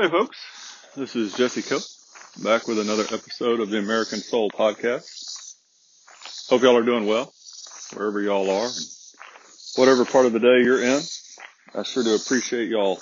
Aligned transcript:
Hey 0.00 0.08
folks, 0.08 0.38
this 0.94 1.16
is 1.16 1.34
Jesse 1.34 1.60
Coe, 1.60 1.80
back 2.44 2.68
with 2.68 2.78
another 2.78 3.02
episode 3.02 3.58
of 3.58 3.68
the 3.68 3.80
American 3.80 4.20
Soul 4.20 4.48
Podcast. 4.48 5.56
Hope 6.48 6.62
y'all 6.62 6.76
are 6.76 6.84
doing 6.84 7.04
well, 7.04 7.32
wherever 7.94 8.20
y'all 8.20 8.48
are, 8.48 8.66
and 8.66 8.86
whatever 9.74 10.04
part 10.04 10.26
of 10.26 10.32
the 10.32 10.38
day 10.38 10.62
you're 10.62 10.80
in. 10.80 11.02
I 11.74 11.82
sure 11.82 12.04
do 12.04 12.14
appreciate 12.14 12.68
y'all 12.68 13.00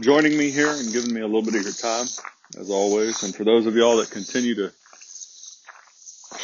joining 0.00 0.36
me 0.36 0.50
here 0.50 0.72
and 0.72 0.92
giving 0.92 1.14
me 1.14 1.20
a 1.20 1.26
little 1.26 1.44
bit 1.44 1.54
of 1.54 1.62
your 1.62 1.72
time, 1.72 2.06
as 2.58 2.68
always. 2.68 3.22
And 3.22 3.32
for 3.32 3.44
those 3.44 3.66
of 3.66 3.76
y'all 3.76 3.98
that 3.98 4.10
continue 4.10 4.56
to 4.56 4.72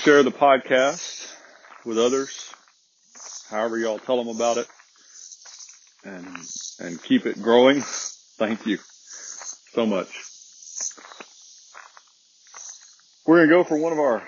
share 0.04 0.22
the 0.22 0.30
podcast 0.30 1.34
with 1.84 1.98
others, 1.98 2.54
however 3.50 3.76
y'all 3.76 3.98
tell 3.98 4.22
them 4.22 4.28
about 4.28 4.56
it, 4.56 4.68
and 6.04 6.28
and 6.78 7.02
keep 7.02 7.26
it 7.26 7.42
growing, 7.42 7.80
thank 8.38 8.66
you 8.66 8.78
so 9.74 9.86
much. 9.86 10.08
We're 13.26 13.38
going 13.38 13.48
to 13.48 13.54
go 13.54 13.64
for 13.64 13.76
one 13.76 13.92
of 13.92 13.98
our 13.98 14.22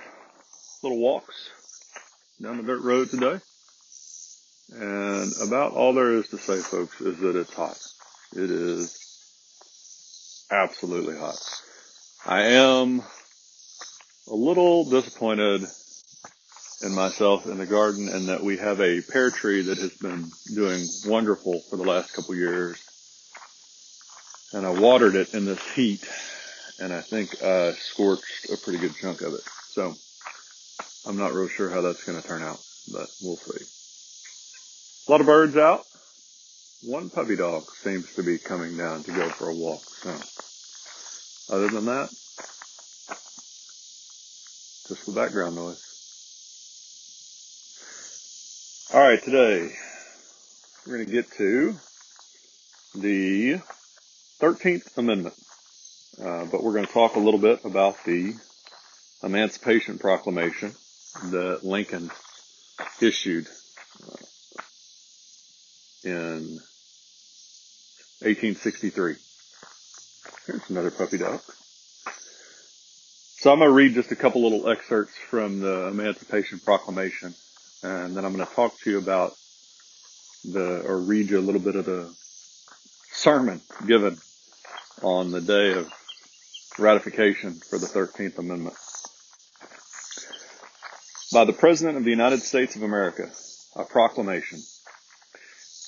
little 0.82 0.98
walks 0.98 1.50
down 2.42 2.56
the 2.56 2.64
dirt 2.64 2.82
road 2.82 3.10
today. 3.10 3.38
And 4.72 5.32
about 5.46 5.72
all 5.72 5.94
there 5.94 6.14
is 6.14 6.28
to 6.28 6.38
say, 6.38 6.58
folks, 6.58 7.00
is 7.00 7.18
that 7.20 7.36
it's 7.36 7.54
hot. 7.54 7.78
It 8.32 8.50
is 8.50 10.46
absolutely 10.50 11.16
hot. 11.16 11.38
I 12.24 12.42
am 12.42 13.02
a 14.28 14.34
little 14.34 14.90
disappointed 14.90 15.62
in 16.82 16.94
myself 16.94 17.46
in 17.46 17.58
the 17.58 17.66
garden 17.66 18.08
and 18.08 18.28
that 18.28 18.42
we 18.42 18.56
have 18.56 18.80
a 18.80 19.00
pear 19.00 19.30
tree 19.30 19.62
that 19.62 19.78
has 19.78 19.96
been 19.98 20.26
doing 20.52 20.84
wonderful 21.06 21.60
for 21.70 21.76
the 21.76 21.84
last 21.84 22.12
couple 22.14 22.34
years 22.34 22.85
and 24.52 24.66
I 24.66 24.70
watered 24.70 25.16
it 25.16 25.34
in 25.34 25.44
this 25.46 25.62
heat 25.74 26.00
and 26.78 26.92
I 26.92 27.02
think 27.02 27.42
I 27.42 27.72
scorched 27.72 28.50
a 28.52 28.56
pretty 28.56 28.78
good 28.78 28.94
chunk 29.00 29.20
of 29.22 29.34
it. 29.34 29.42
So 29.72 29.94
I'm 31.06 31.16
not 31.16 31.34
real 31.34 31.48
sure 31.48 31.70
how 31.70 31.82
that's 31.82 32.04
going 32.04 32.20
to 32.20 32.26
turn 32.26 32.42
out, 32.42 32.58
but 32.88 33.08
we'll 33.22 33.36
see. 33.36 33.64
A 35.08 35.10
lot 35.10 35.20
of 35.20 35.26
birds 35.26 35.56
out. 35.56 35.84
One 36.82 37.10
puppy 37.10 37.36
dog 37.36 37.64
seems 37.82 38.06
to 38.16 38.22
be 38.22 38.38
coming 38.38 38.76
down 38.76 39.02
to 39.04 39.12
go 39.12 39.30
for 39.30 39.48
a 39.50 39.54
walk. 39.54 39.82
So 40.02 40.20
other 41.50 41.68
than 41.68 41.86
that, 41.86 42.08
just 44.88 45.06
the 45.06 45.12
background 45.12 45.56
noise. 45.56 45.76
All 48.92 49.00
right, 49.00 49.22
today 49.24 49.74
we're 50.86 50.96
going 50.96 51.06
to 51.06 51.12
get 51.12 51.32
to 51.38 51.76
the 52.94 53.60
13th 54.40 54.98
Amendment. 54.98 55.34
Uh, 56.22 56.44
but 56.46 56.62
we're 56.62 56.72
going 56.72 56.86
to 56.86 56.92
talk 56.92 57.16
a 57.16 57.20
little 57.20 57.40
bit 57.40 57.64
about 57.64 57.96
the 58.04 58.34
Emancipation 59.22 59.98
Proclamation 59.98 60.74
that 61.30 61.60
Lincoln 61.62 62.10
issued 63.00 63.46
uh, 64.02 64.16
in 66.04 66.58
1863. 68.20 69.14
Here's 70.46 70.70
another 70.70 70.90
puppy 70.90 71.18
dog. 71.18 71.40
So 73.38 73.52
I'm 73.52 73.58
going 73.58 73.70
to 73.70 73.74
read 73.74 73.94
just 73.94 74.12
a 74.12 74.16
couple 74.16 74.42
little 74.42 74.68
excerpts 74.68 75.16
from 75.30 75.60
the 75.60 75.88
Emancipation 75.88 76.58
Proclamation, 76.58 77.34
and 77.82 78.16
then 78.16 78.24
I'm 78.24 78.34
going 78.34 78.46
to 78.46 78.54
talk 78.54 78.78
to 78.80 78.90
you 78.90 78.98
about 78.98 79.32
the, 80.44 80.82
or 80.86 80.98
read 80.98 81.30
you 81.30 81.38
a 81.38 81.40
little 81.40 81.60
bit 81.60 81.76
of 81.76 81.84
the 81.84 82.14
sermon 83.12 83.60
given 83.86 84.18
on 85.02 85.30
the 85.30 85.40
day 85.40 85.72
of 85.72 85.90
ratification 86.78 87.54
for 87.54 87.78
the 87.78 87.86
13th 87.86 88.36
Amendment. 88.38 88.76
By 91.32 91.44
the 91.44 91.52
President 91.52 91.98
of 91.98 92.04
the 92.04 92.10
United 92.10 92.40
States 92.40 92.76
of 92.76 92.82
America, 92.82 93.28
a 93.74 93.84
proclamation. 93.84 94.60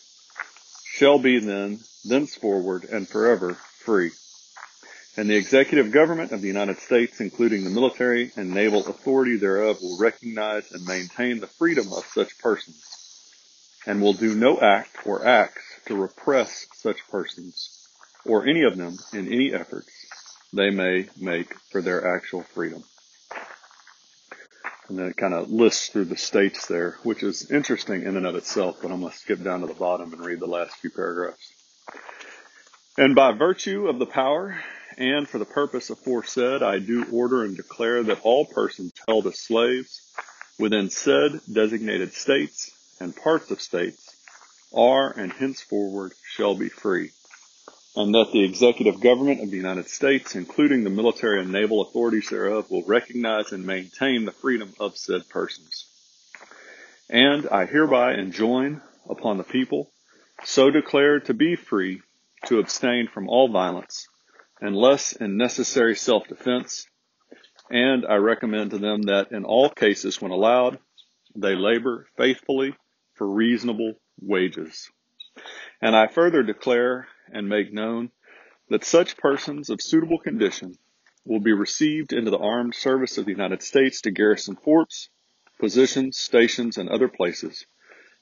shall 0.84 1.18
be 1.18 1.40
then, 1.40 1.80
thenceforward 2.04 2.84
and 2.84 3.08
forever 3.08 3.54
free. 3.54 4.10
And 5.16 5.28
the 5.28 5.36
executive 5.36 5.92
government 5.92 6.32
of 6.32 6.40
the 6.40 6.48
United 6.48 6.78
States, 6.78 7.20
including 7.20 7.64
the 7.64 7.70
military 7.70 8.30
and 8.36 8.50
naval 8.50 8.86
authority 8.86 9.36
thereof, 9.36 9.82
will 9.82 9.98
recognize 9.98 10.70
and 10.72 10.86
maintain 10.86 11.40
the 11.40 11.46
freedom 11.46 11.92
of 11.92 12.06
such 12.06 12.38
persons, 12.38 12.82
and 13.86 14.00
will 14.00 14.12
do 14.12 14.34
no 14.34 14.60
act 14.60 14.96
or 15.04 15.26
acts 15.26 15.62
to 15.86 15.96
repress 15.96 16.66
such 16.74 16.96
persons 17.10 17.88
or 18.24 18.46
any 18.46 18.62
of 18.62 18.76
them 18.76 18.96
in 19.12 19.26
any 19.26 19.52
efforts 19.52 19.90
they 20.52 20.70
may 20.70 21.08
make 21.18 21.54
for 21.70 21.82
their 21.82 22.14
actual 22.14 22.42
freedom. 22.42 22.84
And 24.88 24.98
then 24.98 25.06
it 25.06 25.16
kind 25.16 25.32
of 25.32 25.50
lists 25.50 25.88
through 25.88 26.06
the 26.06 26.16
states 26.16 26.66
there, 26.66 26.98
which 27.02 27.22
is 27.22 27.50
interesting 27.50 28.02
in 28.02 28.16
and 28.16 28.26
of 28.26 28.34
itself, 28.34 28.78
but 28.82 28.90
I'm 28.90 29.00
going 29.00 29.12
to 29.12 29.18
skip 29.18 29.42
down 29.42 29.60
to 29.60 29.66
the 29.66 29.74
bottom 29.74 30.12
and 30.12 30.24
read 30.24 30.40
the 30.40 30.46
last 30.46 30.76
few 30.76 30.90
paragraphs. 30.90 31.52
And 32.98 33.14
by 33.14 33.32
virtue 33.32 33.88
of 33.88 33.98
the 33.98 34.06
power 34.06 34.60
and 34.98 35.26
for 35.26 35.38
the 35.38 35.46
purpose 35.46 35.88
aforesaid, 35.88 36.62
I 36.62 36.78
do 36.78 37.06
order 37.10 37.44
and 37.44 37.56
declare 37.56 38.02
that 38.02 38.20
all 38.22 38.44
persons 38.44 38.92
held 39.08 39.26
as 39.26 39.38
slaves 39.38 40.12
within 40.58 40.90
said 40.90 41.40
designated 41.50 42.12
states 42.12 42.70
and 43.02 43.16
parts 43.16 43.50
of 43.50 43.60
states 43.60 44.16
are 44.72 45.10
and 45.10 45.32
henceforward 45.32 46.12
shall 46.24 46.54
be 46.54 46.68
free, 46.68 47.10
and 47.96 48.14
that 48.14 48.30
the 48.32 48.44
executive 48.44 49.00
government 49.00 49.42
of 49.42 49.50
the 49.50 49.56
United 49.56 49.88
States, 49.88 50.34
including 50.36 50.84
the 50.84 50.90
military 50.90 51.40
and 51.40 51.52
naval 51.52 51.82
authorities 51.82 52.28
thereof, 52.30 52.70
will 52.70 52.84
recognize 52.84 53.52
and 53.52 53.66
maintain 53.66 54.24
the 54.24 54.32
freedom 54.32 54.72
of 54.78 54.96
said 54.96 55.28
persons. 55.28 55.86
And 57.10 57.48
I 57.48 57.66
hereby 57.66 58.14
enjoin 58.14 58.80
upon 59.10 59.36
the 59.36 59.44
people 59.44 59.90
so 60.44 60.70
declared 60.70 61.26
to 61.26 61.34
be 61.34 61.56
free 61.56 62.00
to 62.46 62.60
abstain 62.60 63.08
from 63.12 63.28
all 63.28 63.48
violence, 63.48 64.06
unless 64.60 65.12
in 65.12 65.36
necessary 65.36 65.96
self-defense, 65.96 66.86
and 67.68 68.06
I 68.06 68.14
recommend 68.14 68.70
to 68.70 68.78
them 68.78 69.02
that 69.02 69.32
in 69.32 69.44
all 69.44 69.68
cases 69.68 70.20
when 70.20 70.30
allowed, 70.30 70.78
they 71.34 71.54
labor 71.54 72.06
faithfully 72.16 72.74
for 73.22 73.28
reasonable 73.28 73.94
wages. 74.20 74.90
And 75.80 75.94
I 75.94 76.08
further 76.08 76.42
declare 76.42 77.06
and 77.32 77.48
make 77.48 77.72
known 77.72 78.10
that 78.68 78.84
such 78.84 79.16
persons 79.16 79.70
of 79.70 79.80
suitable 79.80 80.18
condition 80.18 80.76
will 81.24 81.38
be 81.38 81.52
received 81.52 82.12
into 82.12 82.32
the 82.32 82.38
armed 82.38 82.74
service 82.74 83.18
of 83.18 83.24
the 83.24 83.30
United 83.30 83.62
States 83.62 84.00
to 84.00 84.10
garrison 84.10 84.56
forts, 84.56 85.08
positions, 85.60 86.18
stations, 86.18 86.78
and 86.78 86.88
other 86.88 87.06
places, 87.06 87.64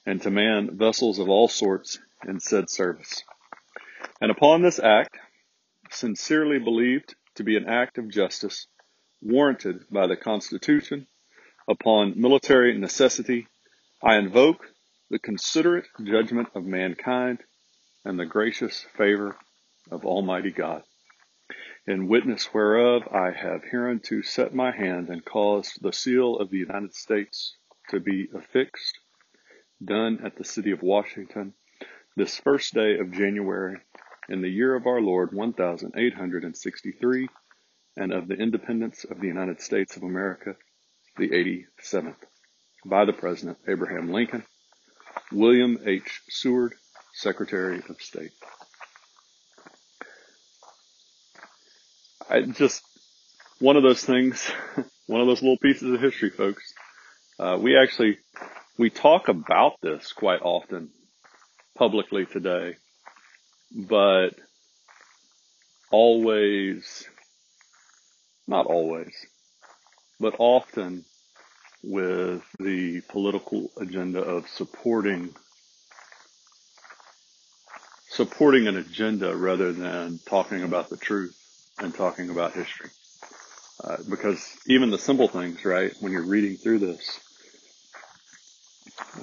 and 0.05 0.21
to 0.21 0.29
man 0.29 0.77
vessels 0.77 1.17
of 1.17 1.29
all 1.29 1.47
sorts 1.47 1.97
in 2.27 2.39
said 2.39 2.69
service. 2.69 3.23
And 4.21 4.29
upon 4.29 4.61
this 4.61 4.77
act, 4.77 5.17
sincerely 5.89 6.59
believed 6.59 7.15
to 7.37 7.43
be 7.43 7.57
an 7.57 7.67
act 7.67 7.97
of 7.97 8.07
justice, 8.07 8.67
warranted 9.19 9.83
by 9.89 10.05
the 10.05 10.15
Constitution, 10.15 11.07
upon 11.67 12.21
military 12.21 12.77
necessity, 12.77 13.47
I 14.03 14.17
invoke 14.17 14.70
the 15.11 15.19
considerate 15.19 15.87
judgment 16.01 16.47
of 16.55 16.63
mankind, 16.63 17.43
and 18.05 18.17
the 18.17 18.25
gracious 18.25 18.85
favor 18.97 19.35
of 19.91 20.05
Almighty 20.05 20.51
God. 20.51 20.83
In 21.85 22.07
witness 22.07 22.53
whereof 22.53 23.03
I 23.11 23.31
have 23.31 23.65
hereunto 23.65 24.21
set 24.21 24.55
my 24.55 24.71
hand 24.71 25.09
and 25.09 25.25
caused 25.25 25.81
the 25.81 25.91
seal 25.91 26.37
of 26.37 26.49
the 26.49 26.59
United 26.59 26.95
States 26.95 27.57
to 27.89 27.99
be 27.99 28.29
affixed, 28.33 28.97
done 29.83 30.21
at 30.23 30.37
the 30.37 30.45
city 30.45 30.71
of 30.71 30.81
Washington, 30.81 31.55
this 32.15 32.39
first 32.39 32.73
day 32.73 32.97
of 32.97 33.11
January, 33.11 33.81
in 34.29 34.41
the 34.41 34.47
year 34.47 34.75
of 34.75 34.87
our 34.87 35.01
Lord 35.01 35.33
1863, 35.33 37.27
and 37.97 38.13
of 38.13 38.29
the 38.29 38.35
independence 38.35 39.03
of 39.03 39.19
the 39.19 39.27
United 39.27 39.59
States 39.59 39.97
of 39.97 40.03
America, 40.03 40.55
the 41.17 41.27
87th, 41.29 42.15
by 42.85 43.03
the 43.03 43.11
President 43.11 43.57
Abraham 43.67 44.09
Lincoln, 44.09 44.45
William 45.31 45.79
H. 45.85 46.21
Seward, 46.29 46.73
Secretary 47.13 47.81
of 47.89 48.01
State. 48.01 48.31
I 52.29 52.41
just 52.41 52.81
one 53.59 53.77
of 53.77 53.83
those 53.83 54.03
things, 54.03 54.49
one 55.07 55.21
of 55.21 55.27
those 55.27 55.41
little 55.41 55.57
pieces 55.57 55.93
of 55.93 56.01
history, 56.01 56.29
folks. 56.29 56.73
Uh, 57.39 57.57
we 57.59 57.77
actually 57.77 58.17
we 58.77 58.89
talk 58.89 59.27
about 59.27 59.73
this 59.81 60.13
quite 60.13 60.41
often 60.41 60.89
publicly 61.77 62.25
today, 62.25 62.77
but 63.71 64.31
always, 65.91 67.07
not 68.47 68.65
always, 68.65 69.13
but 70.19 70.35
often 70.39 71.05
with 71.83 72.43
the 72.59 73.01
political 73.09 73.71
agenda 73.77 74.21
of 74.21 74.47
supporting 74.47 75.33
supporting 78.09 78.67
an 78.67 78.75
agenda 78.75 79.35
rather 79.35 79.71
than 79.71 80.19
talking 80.27 80.63
about 80.63 80.89
the 80.89 80.97
truth 80.97 81.35
and 81.79 81.95
talking 81.95 82.29
about 82.29 82.53
history. 82.53 82.89
Uh, 83.83 83.97
because 84.09 84.45
even 84.67 84.91
the 84.91 84.97
simple 84.97 85.27
things, 85.27 85.63
right? 85.63 85.93
When 86.01 86.11
you're 86.11 86.27
reading 86.27 86.57
through 86.57 86.79
this, 86.79 87.19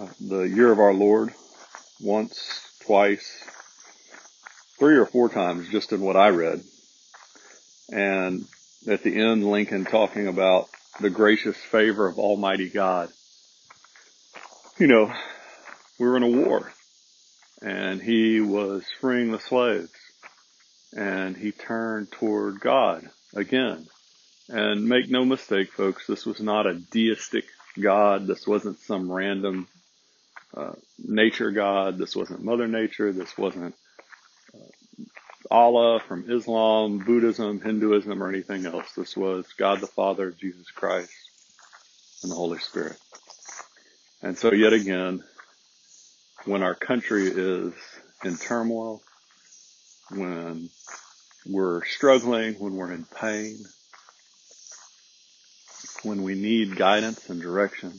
uh, 0.01 0.09
the 0.21 0.43
year 0.43 0.73
of 0.73 0.81
our 0.81 0.95
Lord, 0.95 1.33
once, 2.01 2.61
twice, 2.85 3.45
three 4.79 4.97
or 4.97 5.07
four 5.07 5.29
times, 5.29 5.69
just 5.69 5.93
in 5.93 6.01
what 6.01 6.17
I 6.17 6.29
read, 6.29 6.63
and 7.91 8.47
at 8.89 9.03
the 9.03 9.21
end, 9.21 9.45
Lincoln 9.45 9.85
talking 9.85 10.29
about 10.29 10.69
the 11.01 11.11
gracious 11.11 11.57
favor 11.57 12.07
of 12.07 12.19
Almighty 12.19 12.69
God. 12.69 13.11
You 14.79 14.87
know, 14.87 15.13
we 15.99 16.07
were 16.07 16.17
in 16.17 16.23
a 16.23 16.29
war 16.29 16.73
and 17.63 18.01
he 18.01 18.41
was 18.41 18.85
freeing 19.01 19.33
the 19.33 19.39
slaves 19.39 19.93
and 20.93 21.37
he 21.37 21.53
turned 21.53 22.11
toward 22.13 22.61
God 22.61 23.09
again. 23.35 23.87
And 24.49 24.89
make 24.89 25.11
no 25.11 25.25
mistake, 25.25 25.73
folks, 25.73 26.07
this 26.07 26.25
was 26.25 26.41
not 26.41 26.67
a 26.67 26.75
deistic 26.75 27.45
God. 27.79 28.27
This 28.27 28.47
wasn't 28.47 28.79
some 28.81 29.13
random 29.13 29.69
uh, 30.57 30.73
nature 30.99 31.51
God. 31.51 31.99
This 31.99 32.17
wasn't 32.17 32.43
Mother 32.43 32.67
Nature. 32.67 33.13
This 33.13 33.37
wasn't 33.37 33.75
Allah 35.51 36.01
from 36.01 36.31
Islam, 36.31 36.99
Buddhism, 36.99 37.61
Hinduism, 37.61 38.23
or 38.23 38.29
anything 38.29 38.67
else. 38.67 38.93
This 38.97 39.17
was 39.17 39.47
God 39.59 39.81
the 39.81 39.87
Father, 39.87 40.31
Jesus 40.31 40.71
Christ, 40.71 41.13
and 42.23 42.31
the 42.31 42.37
Holy 42.37 42.59
Spirit. 42.59 42.97
And 44.23 44.37
so 44.37 44.53
yet 44.53 44.73
again, 44.73 45.23
when 46.45 46.63
our 46.63 46.75
country 46.75 47.29
is 47.29 47.73
in 48.25 48.37
turmoil, 48.37 49.03
when 50.11 50.71
we're 51.47 51.85
struggling, 51.85 52.55
when 52.55 52.77
we're 52.77 52.93
in 52.93 53.05
pain, 53.05 53.59
when 56.03 56.23
we 56.23 56.35
need 56.35 56.77
guidance 56.77 57.29
and 57.29 57.41
direction, 57.41 57.93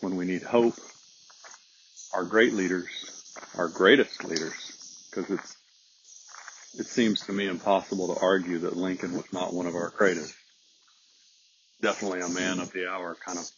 when 0.00 0.16
we 0.16 0.24
need 0.24 0.42
hope, 0.42 0.74
our 2.14 2.24
great 2.24 2.52
leaders, 2.54 2.88
our 3.56 3.68
greatest 3.68 4.24
leaders, 4.24 5.08
because 5.10 5.30
it's, 5.30 5.57
it 6.74 6.86
seems 6.86 7.26
to 7.26 7.32
me 7.32 7.46
impossible 7.46 8.14
to 8.14 8.20
argue 8.20 8.58
that 8.60 8.76
Lincoln 8.76 9.14
was 9.14 9.32
not 9.32 9.54
one 9.54 9.66
of 9.66 9.74
our 9.74 9.90
greatest. 9.96 10.34
Definitely 11.80 12.20
a 12.20 12.28
man 12.28 12.60
of 12.60 12.72
the 12.72 12.88
hour, 12.88 13.16
kind 13.24 13.38
of, 13.38 13.48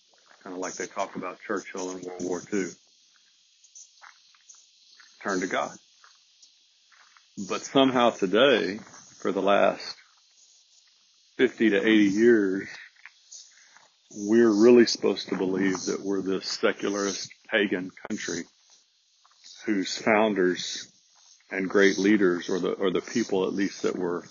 kind 0.43 0.55
of 0.55 0.61
like 0.61 0.75
they 0.75 0.87
talk 0.87 1.17
about 1.17 1.39
Churchill 1.47 1.91
in 1.91 2.03
World 2.03 2.23
War 2.23 2.43
II. 2.53 2.67
Turn 5.23 5.41
to 5.41 5.47
God. 5.47 5.71
But 7.49 7.63
somehow 7.63 8.11
today, 8.11 8.79
for 9.19 9.33
the 9.33 9.43
last 9.43 9.97
50 11.37 11.71
to 11.71 11.81
80 11.81 12.05
years, 12.05 12.69
we're 14.15 14.51
really 14.51 14.87
supposed 14.87 15.29
to 15.29 15.37
believe 15.37 15.81
that 15.85 16.01
we're 16.03 16.21
this 16.23 16.47
secularist 16.47 17.31
pagan 17.51 17.91
country 18.09 18.45
whose 19.65 19.97
founders 19.97 20.91
and 21.51 21.69
great 21.69 21.99
leaders 21.99 22.49
or 22.49 22.59
the, 22.59 22.73
or 22.73 22.91
the 22.91 23.01
people 23.01 23.47
at 23.47 23.53
least 23.53 23.83
that 23.83 23.97
were 23.97 24.25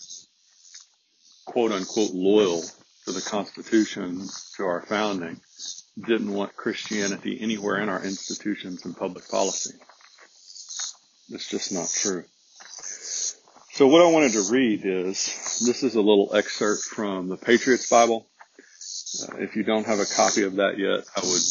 quote 1.45 1.71
unquote 1.71 2.11
loyal 2.13 2.61
to 3.05 3.11
the 3.11 3.21
Constitution, 3.21 4.27
to 4.55 4.63
our 4.63 4.81
founding, 4.81 5.39
didn't 5.97 6.31
want 6.31 6.55
Christianity 6.55 7.39
anywhere 7.41 7.79
in 7.79 7.89
our 7.89 8.03
institutions 8.03 8.85
and 8.85 8.95
public 8.95 9.27
policy. 9.29 9.75
It's 11.29 11.49
just 11.49 11.71
not 11.71 11.89
true. 11.89 12.23
So 13.73 13.87
what 13.87 14.01
I 14.01 14.11
wanted 14.11 14.33
to 14.33 14.51
read 14.51 14.81
is, 14.83 15.61
this 15.65 15.83
is 15.83 15.95
a 15.95 16.01
little 16.01 16.35
excerpt 16.35 16.83
from 16.83 17.29
the 17.29 17.37
Patriots 17.37 17.89
Bible. 17.89 18.27
Uh, 19.23 19.37
if 19.37 19.55
you 19.55 19.63
don't 19.63 19.85
have 19.85 19.99
a 19.99 20.05
copy 20.05 20.43
of 20.43 20.55
that 20.55 20.77
yet, 20.77 21.05
I 21.15 21.21
would 21.21 21.41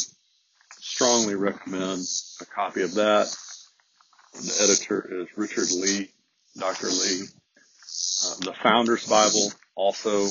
strongly 0.80 1.34
recommend 1.34 2.02
a 2.40 2.44
copy 2.44 2.82
of 2.82 2.94
that. 2.94 3.34
The 4.34 4.58
editor 4.62 5.22
is 5.22 5.28
Richard 5.36 5.70
Lee, 5.72 6.10
Dr. 6.56 6.88
Lee. 6.88 7.24
Uh, 8.24 8.34
the 8.40 8.54
Founders 8.62 9.06
Bible, 9.06 9.52
also 9.74 10.26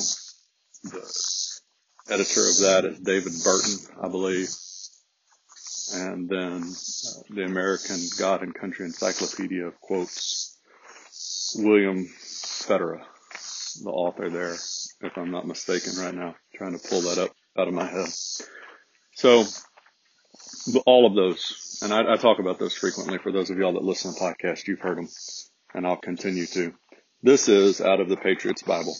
the 0.84 1.60
editor 2.08 2.40
of 2.40 2.58
that 2.60 2.84
is 2.84 3.00
David 3.00 3.32
Barton, 3.44 3.76
I 4.02 4.08
believe. 4.08 4.48
And 5.94 6.28
then 6.28 6.62
uh, 6.62 7.34
the 7.34 7.44
American 7.44 7.98
God 8.18 8.42
and 8.42 8.54
Country 8.54 8.86
Encyclopedia 8.86 9.66
of 9.66 9.80
quotes 9.80 10.56
William 11.56 12.06
Federer, 12.06 13.00
the 13.82 13.90
author 13.90 14.28
there, 14.30 14.54
if 15.00 15.16
I'm 15.16 15.30
not 15.30 15.46
mistaken 15.46 15.92
right 15.98 16.14
now, 16.14 16.34
trying 16.54 16.78
to 16.78 16.88
pull 16.88 17.02
that 17.02 17.18
up 17.18 17.30
out 17.58 17.68
of 17.68 17.74
my 17.74 17.86
head. 17.86 18.08
So 19.14 19.44
all 20.86 21.06
of 21.06 21.14
those, 21.14 21.80
and 21.82 21.92
I, 21.92 22.12
I 22.12 22.16
talk 22.16 22.38
about 22.38 22.58
those 22.58 22.74
frequently 22.74 23.18
for 23.18 23.32
those 23.32 23.50
of 23.50 23.58
y'all 23.58 23.74
that 23.74 23.84
listen 23.84 24.14
to 24.14 24.20
podcasts, 24.20 24.66
you've 24.66 24.80
heard 24.80 24.98
them, 24.98 25.08
and 25.74 25.86
I'll 25.86 25.96
continue 25.96 26.46
to. 26.46 26.74
This 27.22 27.48
is 27.48 27.80
out 27.80 28.00
of 28.00 28.08
the 28.08 28.16
Patriots 28.16 28.62
Bible. 28.62 28.94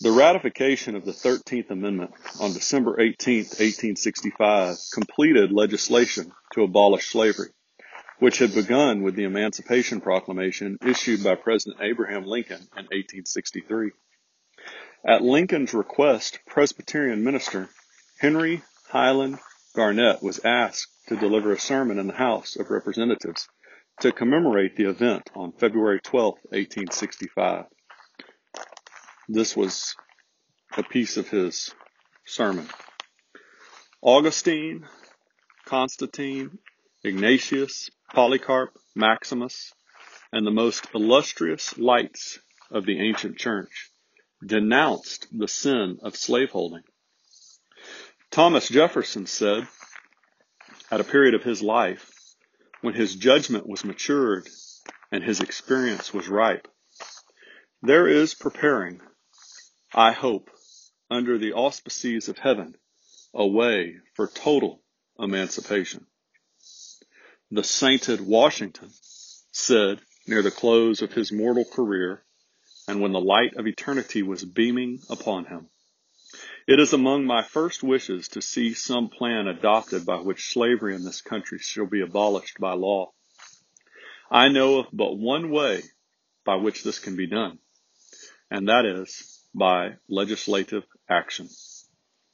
The 0.00 0.10
ratification 0.10 0.96
of 0.96 1.04
the 1.04 1.12
13th 1.12 1.70
Amendment 1.70 2.12
on 2.40 2.52
December 2.52 3.00
18, 3.00 3.38
1865 3.38 4.76
completed 4.92 5.52
legislation 5.52 6.32
to 6.54 6.64
abolish 6.64 7.10
slavery, 7.10 7.50
which 8.18 8.38
had 8.38 8.54
begun 8.54 9.02
with 9.02 9.14
the 9.14 9.24
Emancipation 9.24 10.00
Proclamation 10.00 10.78
issued 10.84 11.22
by 11.22 11.36
President 11.36 11.80
Abraham 11.82 12.24
Lincoln 12.24 12.60
in 12.76 12.86
1863. 12.90 13.92
At 15.06 15.22
Lincoln's 15.22 15.74
request, 15.74 16.40
Presbyterian 16.46 17.22
minister 17.22 17.68
Henry 18.18 18.62
Highland 18.88 19.38
Garnet 19.74 20.22
was 20.22 20.44
asked 20.44 20.92
to 21.08 21.16
deliver 21.16 21.52
a 21.52 21.58
sermon 21.58 21.98
in 21.98 22.06
the 22.06 22.12
House 22.12 22.56
of 22.56 22.68
Representatives 22.68 23.48
to 24.00 24.12
commemorate 24.12 24.76
the 24.76 24.90
event 24.90 25.30
on 25.34 25.52
February 25.52 25.98
12, 26.00 26.34
1865. 26.50 27.64
This 29.28 29.56
was 29.56 29.94
a 30.76 30.82
piece 30.82 31.16
of 31.16 31.30
his 31.30 31.74
sermon. 32.26 32.68
Augustine, 34.02 34.86
Constantine, 35.64 36.58
Ignatius, 37.02 37.88
Polycarp, 38.12 38.76
Maximus, 38.94 39.72
and 40.32 40.46
the 40.46 40.50
most 40.50 40.86
illustrious 40.94 41.78
lights 41.78 42.38
of 42.70 42.84
the 42.84 43.00
ancient 43.00 43.38
church 43.38 43.90
denounced 44.44 45.28
the 45.32 45.48
sin 45.48 45.98
of 46.02 46.14
slaveholding 46.14 46.82
Thomas 48.32 48.66
Jefferson 48.66 49.26
said, 49.26 49.68
at 50.90 51.02
a 51.02 51.04
period 51.04 51.34
of 51.34 51.42
his 51.42 51.60
life, 51.60 52.10
when 52.80 52.94
his 52.94 53.14
judgment 53.14 53.68
was 53.68 53.84
matured 53.84 54.48
and 55.10 55.22
his 55.22 55.40
experience 55.40 56.14
was 56.14 56.30
ripe, 56.30 56.66
there 57.82 58.08
is 58.08 58.32
preparing, 58.32 59.02
I 59.92 60.12
hope, 60.12 60.48
under 61.10 61.36
the 61.36 61.52
auspices 61.52 62.30
of 62.30 62.38
heaven, 62.38 62.74
a 63.34 63.46
way 63.46 63.96
for 64.14 64.28
total 64.28 64.82
emancipation. 65.18 66.06
The 67.50 67.62
sainted 67.62 68.22
Washington 68.22 68.92
said 69.50 70.00
near 70.26 70.40
the 70.40 70.50
close 70.50 71.02
of 71.02 71.12
his 71.12 71.32
mortal 71.32 71.66
career, 71.66 72.24
and 72.88 73.02
when 73.02 73.12
the 73.12 73.20
light 73.20 73.56
of 73.56 73.66
eternity 73.66 74.22
was 74.22 74.42
beaming 74.42 75.00
upon 75.10 75.44
him, 75.44 75.68
it 76.66 76.78
is 76.80 76.92
among 76.92 77.24
my 77.24 77.42
first 77.42 77.82
wishes 77.82 78.28
to 78.28 78.42
see 78.42 78.74
some 78.74 79.08
plan 79.08 79.46
adopted 79.48 80.06
by 80.06 80.16
which 80.16 80.52
slavery 80.52 80.94
in 80.94 81.04
this 81.04 81.20
country 81.20 81.58
shall 81.58 81.86
be 81.86 82.00
abolished 82.00 82.58
by 82.58 82.74
law. 82.74 83.10
I 84.30 84.48
know 84.48 84.80
of 84.80 84.86
but 84.92 85.18
one 85.18 85.50
way 85.50 85.82
by 86.44 86.56
which 86.56 86.84
this 86.84 86.98
can 86.98 87.16
be 87.16 87.26
done, 87.26 87.58
and 88.50 88.68
that 88.68 88.86
is 88.86 89.40
by 89.54 89.96
legislative 90.08 90.84
action. 91.08 91.48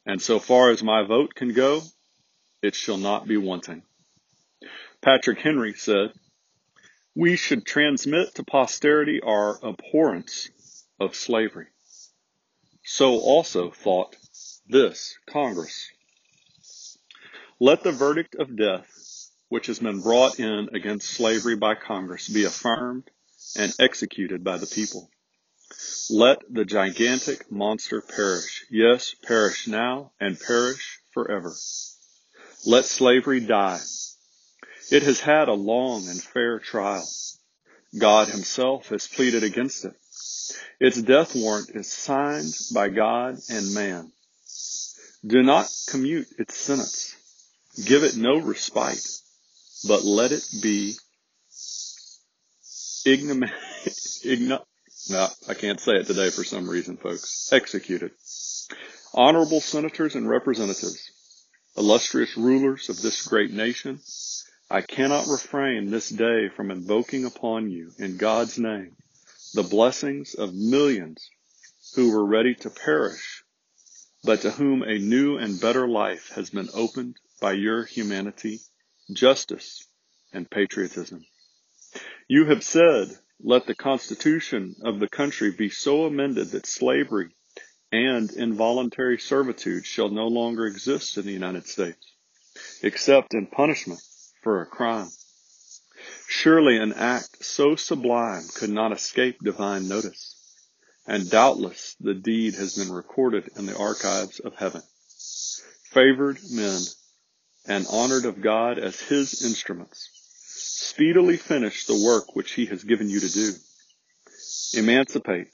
And 0.07 0.23
so 0.23 0.39
far 0.39 0.71
as 0.71 0.83
my 0.83 1.03
vote 1.03 1.35
can 1.35 1.53
go, 1.53 1.83
it 2.63 2.75
shall 2.75 2.99
not 2.99 3.27
be 3.27 3.37
wanting. 3.37 3.83
Patrick 5.03 5.41
Henry 5.41 5.75
said, 5.75 6.13
we 7.15 7.37
should 7.37 7.67
transmit 7.67 8.35
to 8.37 8.45
posterity 8.45 9.21
our 9.21 9.59
abhorrence 9.65 10.49
of 11.01 11.17
slavery. 11.17 11.67
So 12.85 13.19
also 13.19 13.71
thought 13.71 14.17
this 14.69 15.17
Congress. 15.27 15.91
Let 17.61 17.83
the 17.83 17.93
verdict 17.93 18.37
of 18.37 18.57
death, 18.57 19.31
which 19.49 19.67
has 19.67 19.79
been 19.79 20.01
brought 20.01 20.39
in 20.39 20.69
against 20.75 21.11
slavery 21.11 21.57
by 21.57 21.75
Congress, 21.75 22.29
be 22.29 22.45
affirmed 22.45 23.11
and 23.57 23.75
executed 23.81 24.45
by 24.45 24.59
the 24.59 24.67
people. 24.67 25.11
Let 26.11 26.43
the 26.49 26.65
gigantic 26.65 27.51
monster 27.51 28.01
perish. 28.01 28.65
Yes, 28.71 29.15
perish 29.23 29.67
now 29.67 30.13
and 30.21 30.39
perish 30.39 31.01
forever. 31.11 31.53
Let 32.67 32.85
slavery 32.85 33.41
die. 33.41 33.81
It 34.91 35.03
has 35.03 35.21
had 35.21 35.49
a 35.49 35.55
long 35.55 36.09
and 36.09 36.23
fair 36.23 36.59
trial. 36.59 37.07
God 37.99 38.29
himself 38.29 38.89
has 38.89 39.07
pleaded 39.07 39.45
against 39.45 39.85
it. 39.85 39.95
Its 40.81 41.01
death 41.01 41.35
warrant 41.35 41.71
is 41.75 41.91
signed 41.93 42.55
by 42.73 42.89
God 42.89 43.39
and 43.51 43.75
man. 43.75 44.13
Do 45.27 45.43
not 45.43 45.69
commute 45.89 46.29
its 46.39 46.57
sentence. 46.57 47.17
Give 47.85 48.05
it 48.05 48.17
no 48.17 48.39
respite, 48.39 49.05
but 49.87 50.05
let 50.05 50.33
it 50.33 50.45
be 50.63 50.95
ignominious. 53.07 54.23
Igno- 54.25 54.65
no, 55.11 55.29
I 55.49 55.55
can't 55.55 55.81
say 55.81 55.93
it 55.93 56.07
today 56.07 56.31
for 56.31 56.45
some 56.45 56.69
reason, 56.69 56.97
folks. 56.97 57.51
Executed. 57.53 58.13
Honorable 59.15 59.61
senators 59.61 60.15
and 60.15 60.29
representatives, 60.29 61.11
illustrious 61.77 62.37
rulers 62.37 62.89
of 62.89 63.01
this 63.01 63.27
great 63.27 63.51
nation, 63.51 64.01
I 64.71 64.83
cannot 64.83 65.29
refrain 65.29 65.91
this 65.91 66.11
day 66.11 66.49
from 66.55 66.71
invoking 66.71 67.25
upon 67.25 67.71
you 67.71 67.91
in 67.99 68.19
God's 68.19 68.59
name 68.59 68.97
the 69.55 69.63
blessings 69.63 70.35
of 70.35 70.55
millions 70.55 71.31
who 71.95 72.13
were 72.13 72.27
ready 72.27 72.55
to 72.55 72.69
perish, 72.69 73.45
but 74.25 74.43
to 74.43 74.51
whom 74.51 74.83
a 74.83 74.99
new 74.99 75.37
and 75.37 75.61
better 75.61 75.89
life 75.89 76.31
has 76.35 76.51
been 76.51 76.69
opened 76.75 77.17
by 77.41 77.53
your 77.53 77.85
humanity, 77.85 78.61
justice, 79.13 79.87
and 80.33 80.51
patriotism. 80.51 81.25
You 82.29 82.47
have 82.47 82.63
said, 82.63 83.09
let 83.41 83.67
the 83.67 83.75
constitution 83.75 84.75
of 84.83 84.99
the 84.99 85.09
country 85.09 85.53
be 85.53 85.71
so 85.71 86.05
amended 86.05 86.51
that 86.51 86.67
slavery 86.67 87.31
and 87.93 88.31
involuntary 88.33 89.19
servitude 89.19 89.87
shall 89.87 90.11
no 90.11 90.27
longer 90.27 90.67
exist 90.67 91.17
in 91.17 91.25
the 91.25 91.33
United 91.33 91.67
States, 91.67 92.15
except 92.83 93.35
in 93.35 93.47
punishment 93.47 94.01
for 94.43 94.61
a 94.61 94.67
crime. 94.67 95.09
Surely 96.29 96.77
an 96.77 96.93
act 96.93 97.45
so 97.45 97.77
sublime 97.77 98.43
could 98.55 98.71
not 98.71 98.93
escape 98.93 99.39
divine 99.41 99.89
notice, 99.89 100.38
and 101.09 101.31
doubtless 101.31 101.97
the 102.00 102.15
deed 102.15 102.55
has 102.55 102.77
been 102.77 102.93
recorded 102.93 103.49
in 103.57 103.65
the 103.65 103.77
archives 103.77 104.41
of 104.41 104.55
heaven. 104.55 104.83
Favored 105.91 106.38
men 106.50 106.81
and 107.67 107.87
honored 107.91 108.27
of 108.27 108.43
God 108.43 108.79
as 108.79 109.00
his 109.00 109.43
instruments, 109.43 110.11
speedily 110.93 111.38
finish 111.38 111.87
the 111.87 112.05
work 112.05 112.37
which 112.37 112.53
he 112.53 112.67
has 112.67 112.85
given 112.85 113.09
you 113.09 113.21
to 113.21 113.33
do. 113.33 113.53
Emancipate, 114.75 115.49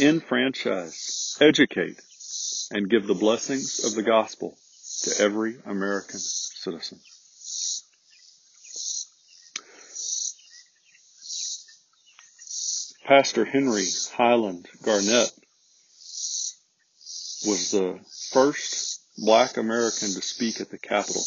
enfranchise, 0.00 1.36
educate, 1.40 1.98
and 2.70 2.90
give 2.90 3.06
the 3.06 3.14
blessings 3.14 3.82
of 3.84 3.94
the 3.94 4.02
gospel 4.02 4.56
to 5.02 5.22
every 5.22 5.56
American 5.64 6.18
citizen. 6.18 7.00
Pastor 13.10 13.44
Henry 13.44 13.86
Highland 14.16 14.68
Garnet 14.84 15.32
was 17.44 17.72
the 17.72 17.98
first 18.30 19.00
black 19.18 19.56
American 19.56 20.14
to 20.14 20.22
speak 20.22 20.60
at 20.60 20.70
the 20.70 20.78
Capitol. 20.78 21.24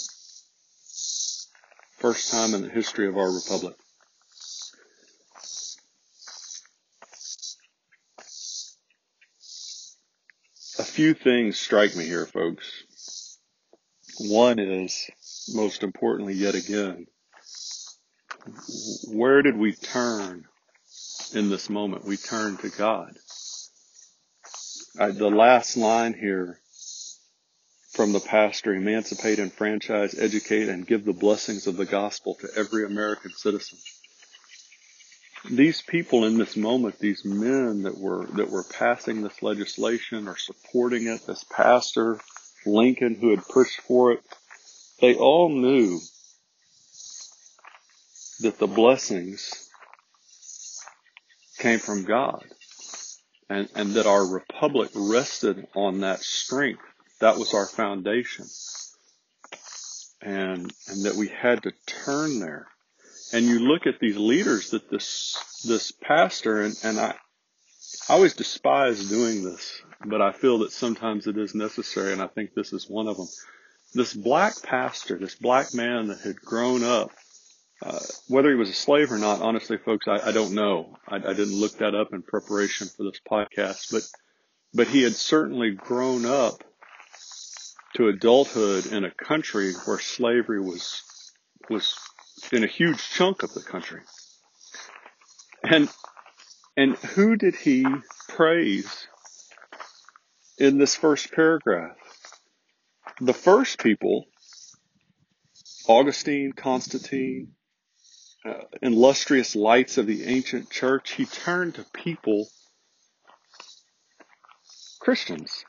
First 1.97 2.31
time 2.31 2.53
in 2.53 2.61
the 2.61 2.69
history 2.69 3.09
of 3.09 3.17
our 3.17 3.29
republic. 3.29 3.75
A 10.79 10.83
few 10.85 11.13
things 11.13 11.59
strike 11.59 11.97
me 11.97 12.05
here, 12.05 12.27
folks. 12.27 13.37
One 14.19 14.57
is, 14.57 15.09
most 15.53 15.83
importantly 15.83 16.35
yet 16.35 16.55
again, 16.55 17.07
where 19.09 19.41
did 19.41 19.57
we 19.57 19.73
turn 19.73 20.45
in 21.35 21.49
this 21.49 21.69
moment. 21.69 22.05
We 22.05 22.17
turn 22.17 22.57
to 22.57 22.69
God. 22.69 23.15
I, 24.99 25.11
the 25.11 25.29
last 25.29 25.75
line 25.75 26.13
here 26.13 26.59
from 27.93 28.11
the 28.11 28.19
pastor, 28.19 28.73
emancipate, 28.73 29.39
enfranchise, 29.39 30.17
educate, 30.17 30.67
and 30.67 30.85
give 30.85 31.05
the 31.05 31.13
blessings 31.13 31.67
of 31.67 31.77
the 31.77 31.85
gospel 31.85 32.35
to 32.35 32.49
every 32.55 32.85
American 32.85 33.31
citizen. 33.31 33.77
These 35.49 35.81
people 35.81 36.25
in 36.25 36.37
this 36.37 36.55
moment, 36.55 36.99
these 36.99 37.25
men 37.25 37.83
that 37.83 37.97
were, 37.97 38.25
that 38.35 38.49
were 38.49 38.63
passing 38.63 39.21
this 39.21 39.43
legislation 39.43 40.27
or 40.27 40.37
supporting 40.37 41.07
it, 41.07 41.27
this 41.27 41.43
pastor, 41.51 42.19
Lincoln 42.65 43.15
who 43.15 43.31
had 43.31 43.45
pushed 43.45 43.81
for 43.81 44.13
it, 44.13 44.21
they 45.01 45.15
all 45.15 45.49
knew 45.49 45.99
that 48.41 48.57
the 48.57 48.67
blessings 48.67 49.62
came 51.63 51.79
from 51.79 52.03
God 52.03 52.43
and, 53.49 53.69
and 53.73 53.93
that 53.93 54.05
our 54.05 54.25
republic 54.25 54.91
rested 54.93 55.65
on 55.73 56.01
that 56.01 56.19
strength. 56.19 56.81
That 57.21 57.37
was 57.37 57.53
our 57.53 57.65
foundation. 57.65 58.45
And, 60.21 60.71
and 60.89 61.05
that 61.05 61.15
we 61.15 61.29
had 61.29 61.63
to 61.63 61.71
turn 61.85 62.39
there. 62.39 62.67
And 63.31 63.45
you 63.45 63.59
look 63.59 63.87
at 63.87 63.99
these 64.01 64.17
leaders 64.17 64.71
that 64.71 64.91
this, 64.91 65.37
this 65.65 65.91
pastor 65.91 66.63
and, 66.63 66.75
and 66.83 66.99
I, 66.99 67.15
I 68.09 68.13
always 68.13 68.33
despise 68.33 69.09
doing 69.09 69.45
this, 69.45 69.81
but 70.05 70.21
I 70.21 70.33
feel 70.33 70.59
that 70.59 70.73
sometimes 70.73 71.27
it 71.27 71.37
is 71.37 71.55
necessary 71.55 72.11
and 72.11 72.21
I 72.21 72.27
think 72.27 72.53
this 72.53 72.73
is 72.73 72.89
one 72.89 73.07
of 73.07 73.15
them. 73.15 73.27
This 73.93 74.13
black 74.13 74.61
pastor, 74.63 75.17
this 75.17 75.35
black 75.35 75.73
man 75.73 76.07
that 76.07 76.19
had 76.19 76.35
grown 76.35 76.83
up 76.83 77.11
whether 78.27 78.49
he 78.49 78.55
was 78.55 78.69
a 78.69 78.73
slave 78.73 79.11
or 79.11 79.17
not, 79.17 79.41
honestly, 79.41 79.77
folks, 79.77 80.07
I, 80.07 80.29
I 80.29 80.31
don't 80.31 80.53
know. 80.53 80.95
I, 81.07 81.17
I, 81.17 81.33
didn't 81.33 81.59
look 81.59 81.79
that 81.79 81.95
up 81.95 82.13
in 82.13 82.21
preparation 82.21 82.87
for 82.87 83.03
this 83.03 83.19
podcast, 83.29 83.91
but 83.91 84.03
but 84.73 84.87
he 84.87 85.03
had 85.03 85.13
certainly 85.13 85.71
grown 85.71 86.25
up 86.25 86.63
to 87.95 88.07
adulthood 88.07 88.87
in 88.87 89.03
a 89.03 89.11
country 89.11 89.73
where 89.85 89.99
slavery 89.99 90.61
was 90.61 91.03
was 91.69 91.95
in 92.51 92.63
a 92.63 92.67
huge 92.67 93.09
chunk 93.11 93.43
of 93.43 93.53
the 93.53 93.61
country. 93.61 94.01
And 95.63 95.89
and 96.77 96.95
who 96.95 97.35
did 97.35 97.55
he 97.55 97.85
praise 98.29 99.07
in 100.57 100.77
this 100.77 100.95
first 100.95 101.31
paragraph? 101.33 101.97
The 103.19 103.33
first 103.33 103.79
people, 103.79 104.25
Augustine, 105.87 106.53
Constantine, 106.53 107.53
uh, 108.45 108.53
illustrious 108.81 109.55
lights 109.55 109.97
of 109.97 110.05
the 110.05 110.25
ancient 110.25 110.69
church, 110.69 111.11
he 111.11 111.25
turned 111.25 111.75
to 111.75 111.85
people, 111.93 112.47
Christians. 114.99 115.63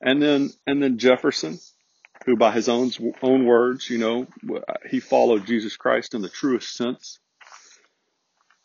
And 0.00 0.20
then, 0.20 0.50
and 0.66 0.82
then 0.82 0.98
Jefferson, 0.98 1.60
who 2.26 2.36
by 2.36 2.52
his 2.52 2.68
own, 2.68 2.90
own 3.22 3.46
words, 3.46 3.88
you 3.88 3.98
know, 3.98 4.26
he 4.90 5.00
followed 5.00 5.46
Jesus 5.46 5.76
Christ 5.76 6.14
in 6.14 6.22
the 6.22 6.28
truest 6.28 6.74
sense. 6.74 7.18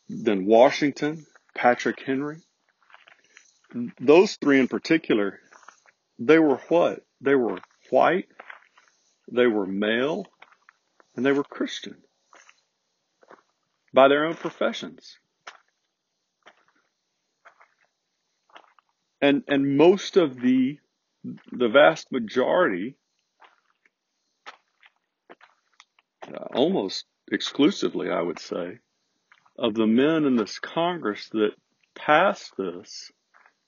Then 0.10 0.46
Washington, 0.46 1.26
Patrick 1.56 2.02
Henry. 2.02 2.38
Those 4.00 4.36
three 4.36 4.60
in 4.60 4.68
particular, 4.68 5.40
they 6.18 6.40
were 6.40 6.60
what? 6.70 7.02
They 7.22 7.36
were 7.36 7.60
white, 7.90 8.28
they 9.32 9.48
were 9.48 9.66
male, 9.66 10.26
and 11.16 11.26
they 11.26 11.32
were 11.32 11.44
Christian 11.44 11.98
by 13.94 14.08
their 14.08 14.26
own 14.26 14.36
professions. 14.36 15.18
And, 19.22 19.44
and 19.48 19.78
most 19.78 20.18
of 20.18 20.40
the, 20.40 20.78
the 21.52 21.70
vast 21.70 22.12
majority, 22.12 22.96
uh, 26.28 26.46
almost 26.54 27.06
exclusively, 27.32 28.10
I 28.12 28.22
would 28.22 28.40
say, 28.40 28.80
of 29.58 29.74
the 29.74 29.88
men 29.88 30.26
in 30.26 30.36
this 30.36 30.60
Congress 30.60 31.30
that 31.30 31.52
passed 31.96 32.54
this, 32.58 33.12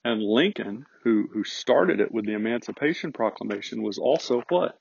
and 0.05 0.21
Lincoln, 0.21 0.85
who, 1.03 1.27
who 1.33 1.43
started 1.43 1.99
it 1.99 2.11
with 2.11 2.25
the 2.25 2.33
Emancipation 2.33 3.11
Proclamation, 3.11 3.81
was 3.81 3.97
also 3.97 4.43
what? 4.49 4.77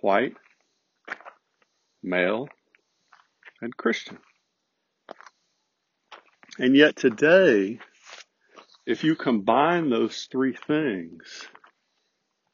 White, 0.00 0.36
male, 2.02 2.48
and 3.60 3.76
Christian. 3.76 4.18
And 6.58 6.74
yet 6.74 6.96
today, 6.96 7.78
if 8.86 9.04
you 9.04 9.14
combine 9.14 9.90
those 9.90 10.28
three 10.30 10.54
things, 10.54 11.46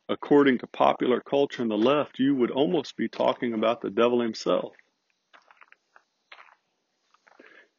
according 0.08 0.58
to 0.58 0.66
popular 0.66 1.20
culture 1.20 1.62
and 1.62 1.70
the 1.70 1.76
left, 1.76 2.18
you 2.18 2.34
would 2.34 2.50
almost 2.50 2.96
be 2.96 3.08
talking 3.08 3.54
about 3.54 3.80
the 3.80 3.90
devil 3.90 4.20
himself. 4.20 4.72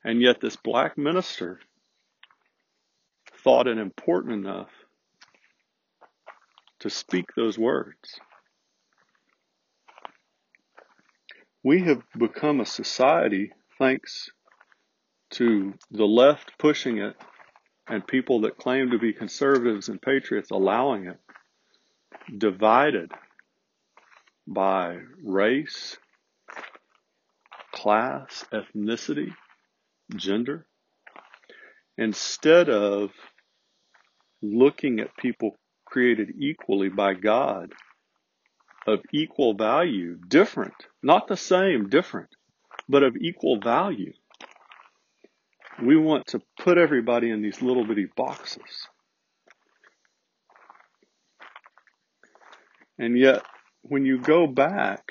And 0.04 0.22
yet, 0.22 0.42
this 0.42 0.56
black 0.56 0.98
minister 0.98 1.60
thought 3.44 3.68
it 3.68 3.78
important 3.78 4.46
enough 4.46 4.70
to 6.80 6.90
speak 6.90 7.26
those 7.36 7.58
words. 7.58 8.20
We 11.64 11.84
have 11.84 12.04
become 12.18 12.60
a 12.60 12.66
society, 12.66 13.52
thanks 13.80 14.30
to 15.32 15.74
the 15.92 16.06
left 16.06 16.58
pushing 16.60 16.98
it 16.98 17.16
and 17.88 18.06
people 18.06 18.42
that 18.42 18.58
claim 18.58 18.92
to 18.92 19.00
be 19.00 19.14
conservatives 19.14 19.90
and 19.90 20.02
patriots 20.02 20.52
allowing 20.52 21.08
it, 21.08 21.20
divided 22.38 23.12
by 24.48 25.00
race, 25.24 25.98
class, 27.74 28.46
ethnicity, 28.54 29.34
gender, 30.16 30.66
instead 31.98 32.70
of 32.70 33.12
looking 34.42 35.00
at 35.00 35.16
people 35.18 35.58
created 35.86 36.32
equally 36.40 36.90
by 36.90 37.14
God 37.14 37.72
of 38.88 39.00
equal 39.12 39.54
value, 39.54 40.18
different, 40.28 40.74
not 41.02 41.28
the 41.28 41.38
same, 41.38 41.90
different, 41.90 42.30
but 42.90 43.04
of 43.04 43.16
equal 43.16 43.60
value. 43.60 44.14
We 45.82 45.98
want 45.98 46.28
to 46.28 46.42
put 46.60 46.78
everybody 46.78 47.30
in 47.30 47.42
these 47.42 47.62
little 47.62 47.86
bitty 47.86 48.08
boxes. 48.16 48.88
And 53.00 53.18
yet, 53.18 53.44
when 53.82 54.06
you 54.06 54.20
go 54.20 54.48
back 54.48 55.04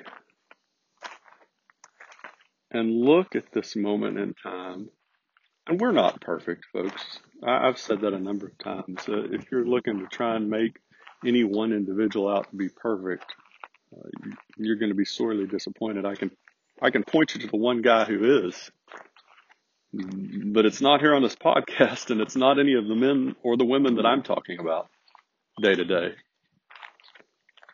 and 2.70 2.90
look 2.90 3.34
at 3.34 3.52
this 3.52 3.76
moment 3.76 4.18
in 4.18 4.34
time, 4.34 4.88
and 5.66 5.80
we're 5.80 5.92
not 5.92 6.20
perfect, 6.20 6.64
folks. 6.72 7.20
I've 7.44 7.78
said 7.78 8.00
that 8.00 8.14
a 8.14 8.18
number 8.18 8.46
of 8.46 8.58
times. 8.58 9.08
Uh, 9.08 9.24
if 9.30 9.50
you're 9.50 9.66
looking 9.66 9.98
to 10.00 10.06
try 10.06 10.36
and 10.36 10.48
make 10.48 10.76
any 11.24 11.44
one 11.44 11.72
individual 11.72 12.28
out 12.28 12.50
to 12.50 12.56
be 12.56 12.68
perfect, 12.68 13.26
uh, 13.92 14.08
you're 14.56 14.76
going 14.76 14.90
to 14.90 14.96
be 14.96 15.04
sorely 15.04 15.46
disappointed. 15.46 16.06
I 16.06 16.14
can, 16.14 16.30
I 16.80 16.90
can 16.90 17.04
point 17.04 17.34
you 17.34 17.40
to 17.42 17.46
the 17.46 17.56
one 17.56 17.82
guy 17.82 18.04
who 18.04 18.46
is, 18.46 18.70
but 19.92 20.64
it's 20.66 20.80
not 20.80 21.00
here 21.00 21.14
on 21.14 21.22
this 21.22 21.36
podcast, 21.44 22.10
and 22.10 22.20
it's 22.20 22.36
not 22.36 22.58
any 22.58 22.74
of 22.74 22.86
the 22.86 22.94
men 22.94 23.36
or 23.42 23.56
the 23.56 23.64
women 23.64 23.96
that 23.96 24.06
I'm 24.06 24.22
talking 24.22 24.58
about 24.58 24.88
day 25.60 25.74
to 25.74 25.84
day. 25.84 26.14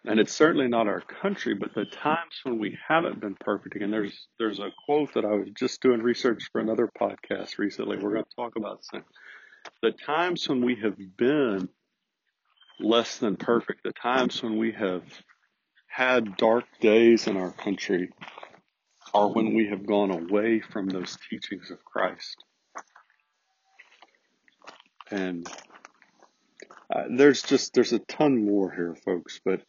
And 0.05 0.21
it's 0.21 0.33
certainly 0.33 0.69
not 0.69 0.87
our 0.87 1.03
country, 1.03 1.55
but 1.55 1.75
the 1.75 1.85
times 1.85 2.41
when 2.43 2.59
we 2.59 2.79
haven't 2.87 3.21
been 3.21 3.35
perfect. 3.35 3.77
Again, 3.77 3.91
there's 3.91 4.29
there's 4.39 4.59
a 4.59 4.71
quote 4.87 5.13
that 5.15 5.25
I 5.25 5.35
was 5.35 5.49
just 5.55 5.83
doing 5.83 6.01
research 6.01 6.49
for 6.51 6.61
another 6.61 6.89
podcast 6.99 7.59
recently. 7.59 7.99
We're 7.99 8.13
going 8.13 8.25
to 8.25 8.37
talk 8.37 8.57
about 8.57 8.81
this. 8.93 9.03
The 9.83 9.91
times 9.91 10.49
when 10.49 10.65
we 10.65 10.77
have 10.77 10.97
been 11.17 11.69
less 12.81 13.19
than 13.19 13.37
perfect, 13.37 13.83
the 13.83 13.93
times 13.93 14.43
when 14.43 14.57
we 14.57 14.73
have 14.73 15.03
had 15.99 16.37
dark 16.37 16.65
days 16.81 17.27
in 17.27 17.37
our 17.37 17.51
country 17.51 18.09
are 19.13 19.33
when 19.33 19.53
we 19.53 19.67
have 19.67 19.85
gone 19.85 20.13
away 20.13 20.61
from 20.61 20.87
those 20.87 21.19
teachings 21.29 21.73
of 21.73 21.85
Christ. 21.85 22.37
And 25.11 25.45
uh, 26.95 27.03
there's 27.11 27.43
just 27.43 27.75
there's 27.75 27.93
a 27.93 27.99
ton 27.99 28.47
more 28.47 28.71
here, 28.71 28.95
folks, 29.05 29.41
but 29.45 29.63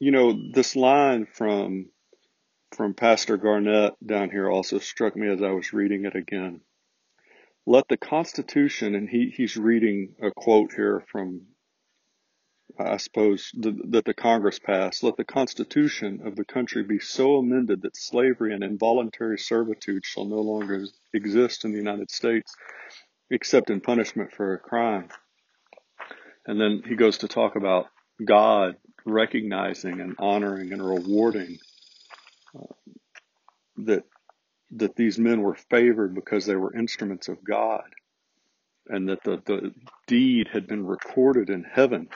you 0.00 0.10
know, 0.10 0.34
this 0.54 0.74
line 0.74 1.26
from 1.26 1.90
from 2.74 2.94
Pastor 2.94 3.36
Garnet 3.36 3.92
down 4.04 4.30
here 4.30 4.48
also 4.48 4.78
struck 4.78 5.14
me 5.14 5.28
as 5.28 5.42
I 5.42 5.50
was 5.50 5.74
reading 5.74 6.06
it 6.06 6.16
again. 6.16 6.62
Let 7.66 7.86
the 7.88 7.96
Constitution, 7.96 8.94
and 8.94 9.08
he, 9.08 9.32
he's 9.36 9.56
reading 9.56 10.16
a 10.20 10.30
quote 10.32 10.72
here 10.74 11.04
from, 11.12 11.42
I 12.78 12.96
suppose, 12.96 13.50
the, 13.54 13.72
that 13.90 14.04
the 14.04 14.14
Congress 14.14 14.58
passed. 14.58 15.04
Let 15.04 15.16
the 15.16 15.24
Constitution 15.24 16.22
of 16.26 16.34
the 16.34 16.44
country 16.44 16.82
be 16.82 16.98
so 16.98 17.36
amended 17.36 17.82
that 17.82 17.96
slavery 17.96 18.52
and 18.52 18.64
involuntary 18.64 19.38
servitude 19.38 20.04
shall 20.04 20.24
no 20.24 20.40
longer 20.40 20.84
exist 21.14 21.64
in 21.64 21.70
the 21.70 21.78
United 21.78 22.10
States 22.10 22.52
except 23.30 23.70
in 23.70 23.80
punishment 23.80 24.32
for 24.32 24.54
a 24.54 24.58
crime. 24.58 25.08
And 26.46 26.60
then 26.60 26.82
he 26.86 26.96
goes 26.96 27.18
to 27.18 27.28
talk 27.28 27.54
about 27.56 27.86
God 28.24 28.76
recognizing 29.04 30.00
and 30.00 30.14
honoring 30.18 30.72
and 30.72 30.84
rewarding 30.84 31.58
uh, 32.56 32.74
that 33.78 34.04
that 34.76 34.96
these 34.96 35.18
men 35.18 35.42
were 35.42 35.56
favored 35.70 36.14
because 36.14 36.46
they 36.46 36.56
were 36.56 36.76
instruments 36.76 37.28
of 37.28 37.44
God 37.44 37.84
and 38.88 39.08
that 39.08 39.22
the, 39.24 39.42
the 39.46 39.72
deed 40.06 40.48
had 40.52 40.66
been 40.66 40.86
recorded 40.86 41.50
in 41.50 41.64
heaven. 41.64 42.08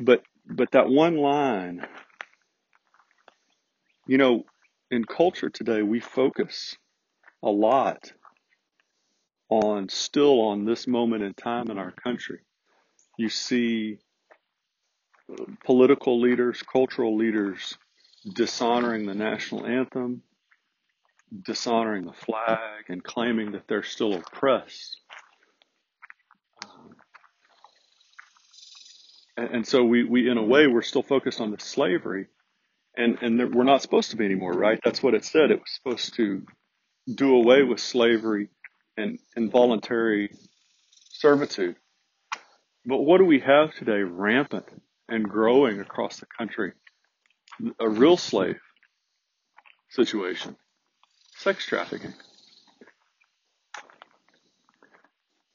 But 0.00 0.22
but 0.46 0.72
that 0.72 0.88
one 0.88 1.16
line, 1.16 1.86
you 4.06 4.18
know, 4.18 4.44
in 4.90 5.04
culture 5.04 5.50
today 5.50 5.82
we 5.82 6.00
focus 6.00 6.76
a 7.42 7.50
lot 7.50 8.12
on 9.50 9.88
still 9.88 10.40
on 10.42 10.64
this 10.64 10.86
moment 10.86 11.22
in 11.22 11.34
time 11.34 11.70
in 11.70 11.78
our 11.78 11.92
country. 11.92 12.40
You 13.18 13.28
see 13.28 13.98
political 15.64 16.20
leaders, 16.20 16.62
cultural 16.62 17.16
leaders 17.16 17.76
dishonoring 18.24 19.06
the 19.06 19.14
national 19.14 19.66
anthem, 19.66 20.22
dishonoring 21.44 22.04
the 22.04 22.12
flag, 22.12 22.84
and 22.88 23.02
claiming 23.02 23.52
that 23.52 23.66
they're 23.68 23.82
still 23.82 24.14
oppressed. 24.14 24.96
Um, 26.64 26.96
and, 29.36 29.54
and, 29.56 29.66
so 29.66 29.84
we, 29.84 30.04
we, 30.04 30.28
in 30.28 30.38
a 30.38 30.42
way, 30.42 30.66
we're 30.66 30.82
still 30.82 31.02
focused 31.02 31.40
on 31.40 31.50
the 31.50 31.60
slavery, 31.60 32.26
and 32.96 33.18
and 33.22 33.54
we're 33.54 33.64
not 33.64 33.82
supposed 33.82 34.10
to 34.10 34.16
be 34.16 34.24
anymore, 34.24 34.52
right? 34.52 34.78
That's 34.84 35.02
what 35.02 35.14
it 35.14 35.24
said. 35.24 35.50
It 35.50 35.60
was 35.60 35.70
supposed 35.70 36.14
to 36.14 36.42
do 37.12 37.34
away 37.34 37.62
with 37.62 37.80
slavery 37.80 38.48
and 38.96 39.18
involuntary 39.36 40.30
servitude. 41.10 41.76
But 42.84 42.98
what 42.98 43.18
do 43.18 43.24
we 43.24 43.40
have 43.40 43.74
today 43.74 44.02
rampant 44.02 44.66
and 45.08 45.24
growing 45.24 45.80
across 45.80 46.18
the 46.18 46.26
country? 46.38 46.72
A 47.78 47.88
real 47.88 48.16
slave 48.16 48.60
situation. 49.90 50.56
Sex 51.36 51.66
trafficking. 51.66 52.14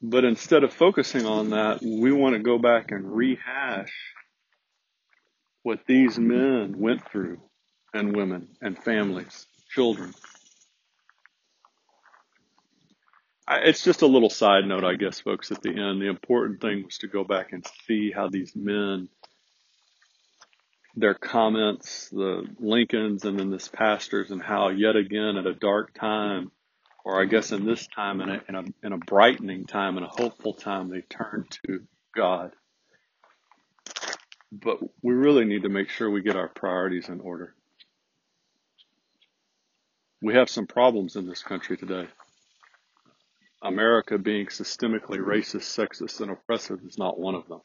But 0.01 0.23
instead 0.23 0.63
of 0.63 0.73
focusing 0.73 1.25
on 1.25 1.51
that, 1.51 1.81
we 1.81 2.11
want 2.11 2.35
to 2.35 2.39
go 2.39 2.57
back 2.57 2.91
and 2.91 3.15
rehash 3.15 3.93
what 5.63 5.79
these 5.87 6.19
men 6.19 6.77
went 6.77 7.09
through 7.11 7.39
and 7.93 8.15
women 8.15 8.49
and 8.61 8.77
families, 8.77 9.47
children. 9.69 10.13
it's 13.49 13.83
just 13.83 14.01
a 14.01 14.07
little 14.07 14.29
side 14.29 14.65
note, 14.65 14.83
I 14.83 14.95
guess, 14.95 15.19
folks, 15.19 15.51
at 15.51 15.61
the 15.61 15.69
end. 15.69 16.01
The 16.01 16.07
important 16.07 16.61
thing 16.61 16.83
was 16.83 16.97
to 16.99 17.07
go 17.07 17.23
back 17.23 17.53
and 17.53 17.65
see 17.87 18.11
how 18.11 18.27
these 18.27 18.55
men, 18.55 19.09
their 20.95 21.13
comments, 21.13 22.09
the 22.09 22.45
Lincolns 22.59 23.25
and 23.25 23.37
then 23.37 23.49
this 23.49 23.67
pastors 23.67 24.31
and 24.31 24.41
how 24.41 24.69
yet 24.69 24.95
again 24.95 25.35
at 25.37 25.45
a 25.45 25.53
dark 25.53 25.93
time, 25.93 26.51
or 27.03 27.21
I 27.21 27.25
guess 27.25 27.51
in 27.51 27.65
this 27.65 27.87
time, 27.87 28.21
in 28.21 28.29
a, 28.29 28.41
in 28.47 28.55
a, 28.55 28.63
in 28.83 28.93
a 28.93 28.97
brightening 28.97 29.65
time, 29.65 29.97
in 29.97 30.03
a 30.03 30.09
hopeful 30.09 30.53
time, 30.53 30.89
they 30.89 31.01
turn 31.01 31.45
to 31.65 31.81
God. 32.15 32.51
But 34.51 34.79
we 35.01 35.13
really 35.13 35.45
need 35.45 35.63
to 35.63 35.69
make 35.69 35.89
sure 35.89 36.09
we 36.09 36.21
get 36.21 36.37
our 36.37 36.47
priorities 36.47 37.09
in 37.09 37.19
order. 37.19 37.53
We 40.21 40.33
have 40.35 40.49
some 40.49 40.65
problems 40.65 41.17
in 41.17 41.27
this 41.27 41.43
country 41.43 41.77
today. 41.77 42.07
America 43.61 44.17
being 44.17 44.47
systemically 44.47 45.19
racist, 45.19 45.77
sexist, 45.77 46.21
and 46.21 46.31
oppressive 46.31 46.79
is 46.87 46.97
not 46.97 47.19
one 47.19 47.35
of 47.35 47.47
them. 47.47 47.61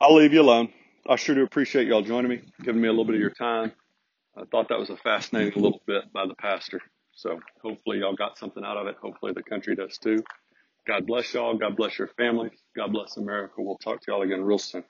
I'll 0.00 0.16
leave 0.16 0.32
you 0.32 0.42
alone. 0.42 0.70
I 1.08 1.16
sure 1.16 1.34
do 1.34 1.44
appreciate 1.44 1.88
y'all 1.88 2.02
joining 2.02 2.30
me, 2.30 2.42
giving 2.62 2.82
me 2.82 2.88
a 2.88 2.92
little 2.92 3.04
bit 3.06 3.14
of 3.14 3.20
your 3.20 3.30
time. 3.30 3.72
I 4.36 4.44
thought 4.50 4.68
that 4.68 4.78
was 4.78 4.90
a 4.90 4.96
fascinating 4.98 5.62
little 5.62 5.80
bit 5.86 6.12
by 6.12 6.26
the 6.26 6.34
pastor. 6.34 6.80
So 7.12 7.40
hopefully 7.62 7.98
y'all 8.00 8.16
got 8.16 8.38
something 8.38 8.64
out 8.64 8.76
of 8.76 8.86
it. 8.88 8.96
Hopefully 9.00 9.32
the 9.34 9.42
country 9.42 9.76
does 9.76 9.98
too. 9.98 10.22
God 10.86 11.06
bless 11.06 11.34
y'all. 11.34 11.56
God 11.56 11.76
bless 11.76 11.98
your 11.98 12.08
families. 12.08 12.58
God 12.76 12.92
bless 12.92 13.16
America. 13.16 13.54
We'll 13.58 13.78
talk 13.78 14.00
to 14.02 14.12
y'all 14.12 14.22
again 14.22 14.42
real 14.44 14.58
soon. 14.58 14.84